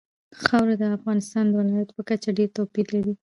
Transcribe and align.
خاوره 0.43 0.75
د 0.79 0.83
افغانستان 0.97 1.43
د 1.47 1.53
ولایاتو 1.59 1.95
په 1.97 2.03
کچه 2.09 2.29
ډېر 2.37 2.49
توپیر 2.57 2.85
لري. 2.95 3.13